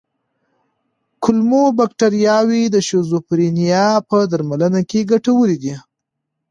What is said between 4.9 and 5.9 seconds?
ګټورې دي.